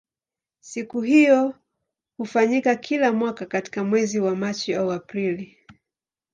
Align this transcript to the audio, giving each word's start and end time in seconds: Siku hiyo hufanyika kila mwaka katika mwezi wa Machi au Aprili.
Siku 0.59 1.01
hiyo 1.01 1.53
hufanyika 2.17 2.75
kila 2.75 3.11
mwaka 3.11 3.45
katika 3.45 3.83
mwezi 3.83 4.19
wa 4.19 4.35
Machi 4.35 4.73
au 4.75 4.91
Aprili. 4.91 5.57